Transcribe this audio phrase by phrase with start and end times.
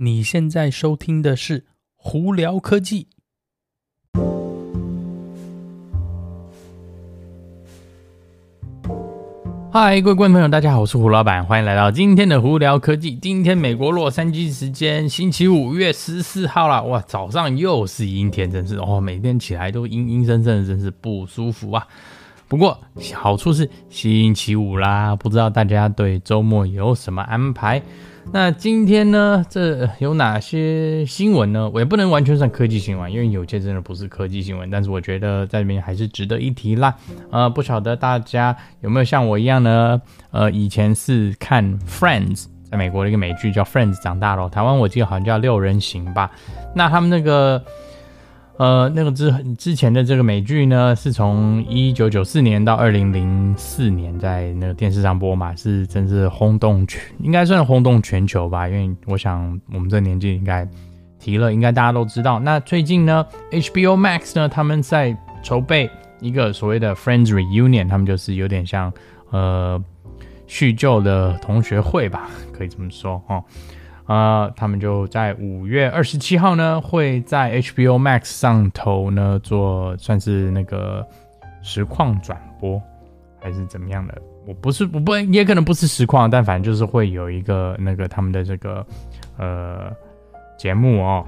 [0.00, 1.60] 你现在收听的是
[1.96, 3.08] 《胡聊科技》。
[9.72, 13.16] 嗨，各位观众朋友，大家好，我是胡老板，欢迎来到今天的《胡聊科技》。
[13.18, 21.84] 今天美国洛杉矶时间星期五月十四号了，哇，早上又是阴天，真是哦，每天起来都阴阴森森的，真是不舒服啊。
[22.48, 22.80] 不过
[23.14, 27.82] 好处是星期五啦，不知道大家对周末有什么安排？
[28.32, 31.70] 那今天呢，这有哪些新闻呢？
[31.72, 34.70] 我也不能完全算科技新闻，因为有些真的不是科技新闻。
[34.70, 36.94] 但是我觉得在这边还是值得一提啦。
[37.30, 40.00] 呃，不晓得大家有没有像我一样呢？
[40.30, 46.30] 呃，以前是看 Friends，在美国的一个美剧叫 Friends 长大了，台湾我记得好像叫六人行吧。
[46.74, 47.62] 那他们那个。
[48.58, 58.68] 呃，那个之之前的这个美剧呢，是从一九九四年到二零零四年在那个电视上播嘛，是真是轰动全，应该算轰动全球吧。
[58.68, 60.68] 因为我想我们这年纪应该
[61.20, 62.40] 提了，应该大家都知道。
[62.40, 65.88] 那最近呢，HBO Max 呢，他们在筹备
[66.18, 68.92] 一个所谓的 Friends Reunion，他们就是有点像
[69.30, 69.80] 呃
[70.48, 73.44] 叙旧的同学会吧，可以这么说哦。
[74.08, 81.06] 啊、他们就在五月二十七号呢，会在 HBO Max 上头呢做算是那个
[81.62, 82.80] 实况转播，
[83.38, 84.14] 还是怎么样的？
[84.46, 88.86] 我不是，我不也可能不是实况，但反正就是会有一个那个他们的这个
[89.36, 89.92] 呃
[90.56, 91.22] 节目哦。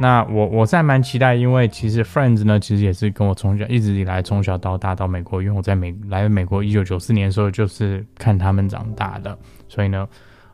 [0.00, 9.36] 那我我是还蛮期待，因为其实 Friends 呢，其实也是跟我从小一直以来从小到大到美国，因为我在美来美国一九九四年的时候就是看他们长大的，
[9.66, 10.08] 所以呢，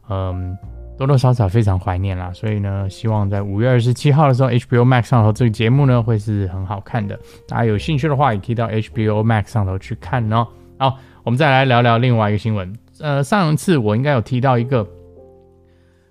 [0.09, 0.57] 嗯。
[0.97, 7.19] 多多少少非常怀念啦，所以呢，希望在五月二十七号的时候，HBO Max 上头这个节目呢会是很好看的。
[7.47, 10.47] 大家有兴趣的话，也可以到 HBO Max 上头去看哦。
[10.79, 12.75] 好，我们再来聊聊另外一个新闻。
[13.01, 14.87] 呃，上一次我应该有提到一个。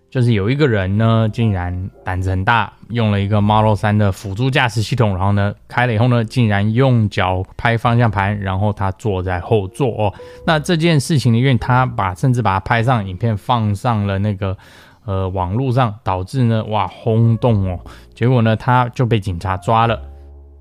[0.07, 10.13] 就是有一个人呢，竟然胆子很大，用了一个 Model 3的辅助驾驶系统，然后呢，开了以后呢，竟然用脚拍方向盘，然后他坐在后座哦。
[10.47, 14.57] 那这件事情呢，因为他把甚至把它拍上影片，放上了那个
[15.05, 17.79] 呃网络上，导致呢，哇，轰动哦。
[18.13, 20.01] 结果呢，他就被警察抓了，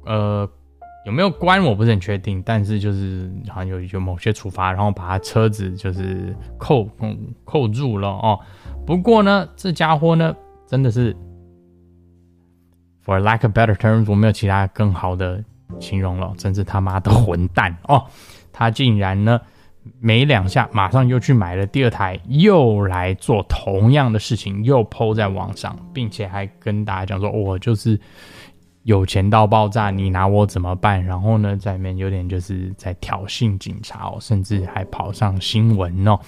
[0.04, 0.48] 呃，
[1.06, 8.38] 有没有关我不是很确定，但是就是好像有有某些处罚，然后把他车子就是扣嗯扣住了哦。
[8.86, 10.34] 不过呢，这家伙呢，
[10.66, 11.14] 真的是
[13.04, 15.42] ，for lack of better terms，我没有其他更好的
[15.80, 18.04] 形容了，真是他妈的混蛋哦！
[18.52, 19.40] 他竟然呢，
[20.00, 27.98] 没两下，马上又去买了第二台，又来做同样的事情，又抛在网上，并且还跟大家讲说，我就是
[28.82, 31.04] 有钱到爆炸，你拿我怎么办？
[31.04, 36.18] 然后呢，在里面有点就是在挑衅警察哦，甚至还跑上新闻哦，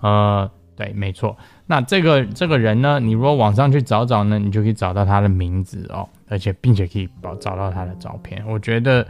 [0.00, 0.50] 呃。
[0.78, 1.36] 对，没错。
[1.66, 8.40] 那这个这个人呢，你如果网上去找找呢，你就可以找到他的名字哦，而且并且可以找找到他的照片。
[8.46, 9.04] 我觉得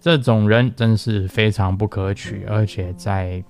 [0.00, 3.42] 这种人真是非常不可取，而且在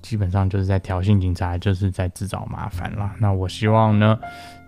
[0.00, 3.10] 基本上就是在挑衅警察，就是在自找麻烦了。
[3.18, 4.18] 那我希望呢，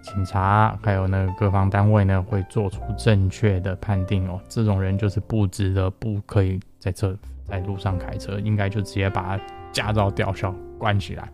[0.02, 4.40] 警察还有那个各方单位呢，会做出正确的判定哦。
[4.48, 7.16] 这种人就是不值得，不可以在这
[7.46, 9.38] 在路上开车，应该就直接把
[9.70, 11.28] 驾照吊销，关起来。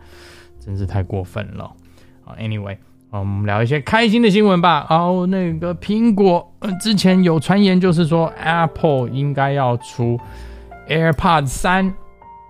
[0.58, 1.72] 真是太过分了
[2.38, 2.76] ！Anyway，
[3.10, 4.86] 我们聊一些开心的新闻吧。
[4.88, 10.16] 哦，那个苹果，呃，之前有传言就是说 Apple 应该要出
[10.88, 11.92] AirPods 三，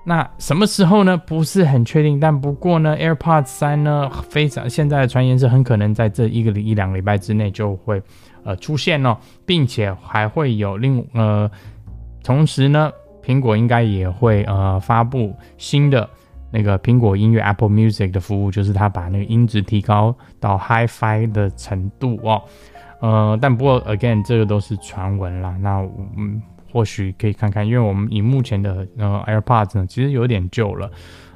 [0.05, 1.17] 那什么时候呢？
[1.17, 2.21] 不是很确定。
[2.21, 8.03] 但不过呢，AirPods 三呢，非常现在的传言是很可能在这一个一两个礼拜之内就会
[8.45, 9.17] 呃出现哦，
[9.47, 11.51] 并且还会有另呃，
[12.23, 12.93] 同时呢，
[13.25, 16.09] 苹果应该也会呃发布新的。
[16.51, 22.43] 那个苹果音乐 Apple Music 的服务，就是它把那个音质提高到 Hi-Fi 的程度哦。
[23.01, 25.57] 呃，但不过 again 这个都是传闻啦。
[25.61, 25.81] 那
[26.17, 26.43] 嗯，
[26.73, 30.91] 或许可以看看，因为我们以目前的呃 AirPods 呢，其实有点旧了，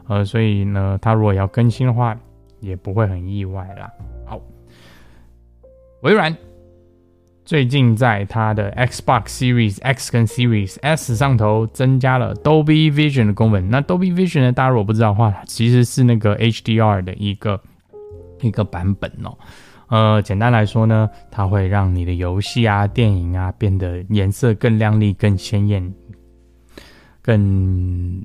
[0.09, 2.17] 呃，所以呢，它如果要更新的话，
[2.61, 3.91] 也不会很意外啦。
[4.27, 4.41] 好，
[6.03, 6.37] 微软。
[7.45, 13.69] 最近在它的 Xbox Series X 跟 Series S 上头增加了 Dolby Vision 的功能。
[13.69, 17.61] 那 Dolby Vision 呢，大家如果不知道的话，其实是那个 HDR 的一个
[18.41, 19.37] 一个版本哦。
[19.89, 25.95] 呃，简单来说呢，它会让你的游戏啊、电影啊变得颜色更亮丽、更鲜艳、
[27.21, 28.25] 更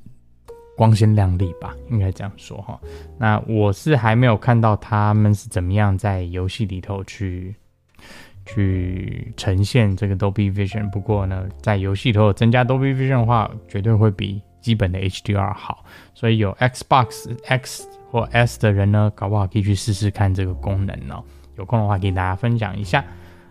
[0.77, 2.79] 光鲜亮丽吧，应该这样说哈。
[3.17, 7.53] 那我是还没有看到他们是怎么样在游戏里头去。
[8.53, 15.85] 去呈现这个 Dolby Vision，不过呢，在游戏头增加 Dolby Vision 的话，绝对会比基本的 HDR 好。
[16.15, 21.23] 所以有 Xbox X 或 S 的人呢，搞不好可以去试试看这个功能哦。
[21.57, 23.03] 有空的话给大家分享一下。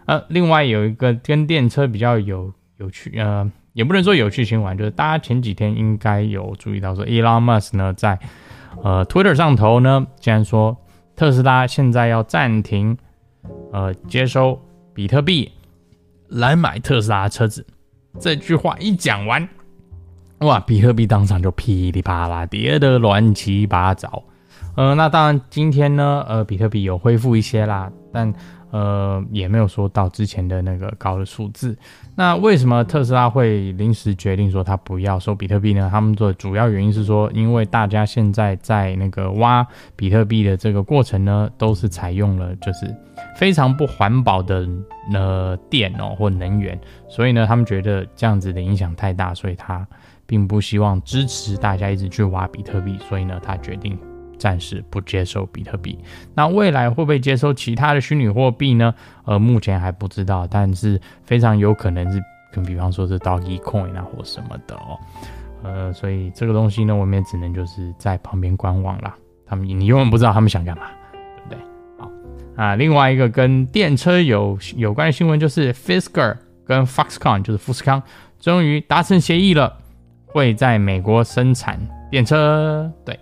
[0.07, 8.19] 呃，另外有一个跟电车比较有有趣，呃，也不能说有趣新闻，就是大家前几天应该有注意到说，Elon Musk 呢在
[8.83, 10.77] 呃 Twitter 上头呢，竟然说
[11.15, 12.97] 特斯拉现在要暂停
[13.73, 14.61] 呃接收
[14.99, 15.49] 比特币
[16.27, 17.65] 来买特斯拉车子。
[18.19, 19.49] 这句话一讲完，
[20.41, 24.21] 哇，比特币当场就噼里啪啦跌得乱七八糟。
[24.75, 28.35] 呃，那当然今天呢，呃，比特币有恢复一些啦，但。
[28.71, 31.77] 呃，也没有说到之前的那个高的数字。
[32.15, 35.89] 那为什么特斯拉会临时决定说他不要收比特币呢？
[35.91, 39.67] 他们的主要原因是说，因为大家现在在那个挖
[39.97, 42.95] 比特币的这个过程呢，都是采用了就是
[43.37, 44.69] 非常不环保的
[45.15, 46.79] 呃电哦或能源，
[47.09, 49.87] 所以呢，他们觉得这样子的影响太大，所以他
[50.27, 53.99] 并不希望支持大家一直去挖比特币，所以呢，他决定。
[54.39, 55.99] 暂时不接受比特币，
[56.35, 58.95] 那未来会不会接收其他的虚拟货币呢？
[59.25, 64.99] 呃，目前还不知道，但是非常有可能是，跟比方说是 Dogecoin 啊或什么的哦。
[65.63, 69.15] 呃，所以这个东西呢，我们也只能就是在旁边观望啦。
[69.45, 71.59] 他们你永远不知道他们想干嘛，对不对？
[71.99, 72.11] 好
[72.57, 78.03] 啊，另外一个跟电车有有关的新闻就是 Fisker 跟 Foxconn 就是富士康
[78.39, 79.77] 终于达成协议了，
[80.27, 81.79] 会在美国生产
[82.11, 83.19] 电车，对。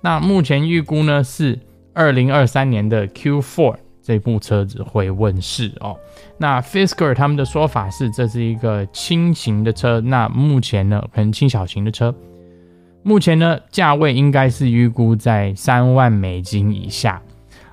[0.00, 1.58] 那目前预估呢是
[1.92, 5.96] 二零二三年的 Q4 这部车子会问世哦。
[6.38, 12.14] 那 Fisker 他们的说法是这是一个轻型的车，那目前呢可能轻小型的车，
[13.02, 17.20] 目前呢价位应该是预估在三万美金以下。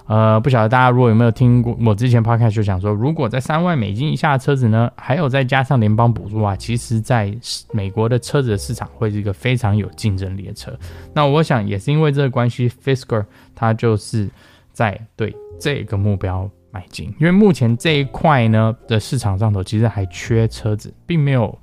[0.07, 7.36] 呃，不晓得大家如果有没有听过我之前 podcast 就讲说，如果在三万美金以下的车子呢，还有再加上联邦补助啊，其实在
[7.72, 10.72] 美国的车子的市场会是一个非常有竞争力的车。
[11.13, 13.25] 那我想也是因为这个关系，Fisker
[13.56, 14.30] 它就是
[14.72, 21.58] 在对这个目标迈进，因为目前这一块呢的市场上头其实还缺车子，并没有。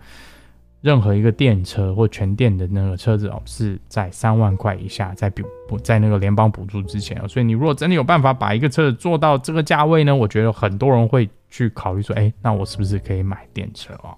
[0.83, 14.11] 任何一个电车或全电的那个车子哦，是在三万块以下，在补不在那个联邦补助之前哦，所以你如果真的有办法把一个车子做到这个价位呢，我觉得很多人会去考虑说，哎，那我是不是可以买电车哦？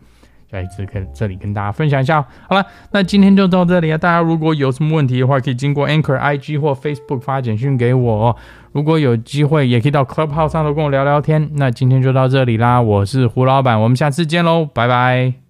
[0.51, 2.25] 在这跟这里跟大家分享一下。
[2.49, 3.99] 好了，那今天就到这里啊。
[3.99, 8.37] 大家如果有什么问题的话，可以经过 Anchor IG 或 Facebook 发简讯给我。
[8.71, 11.51] 如果有机会，也可以到 Clubhouse 上头跟我聊聊天。
[11.55, 15.44] 那今天就到这里啦，我是胡老板，我们下次见喽，拜拜。